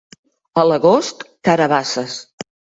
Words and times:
A 0.61 0.63
l'agost, 0.69 1.23
carabasses. 1.51 2.19